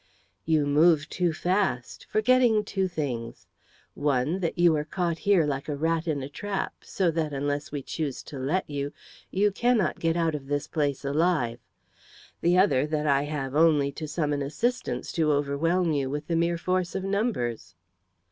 [0.45, 3.45] "You move too fast, forgetting two things
[3.93, 7.71] one, that you are caught here like a rat in a trap, so that, unless
[7.71, 8.93] we choose to let you,
[9.29, 11.59] you cannot get out of this place alive;
[12.41, 16.57] the other, that I have only to summon assistance to overwhelm you with the mere
[16.57, 17.75] force of numbers."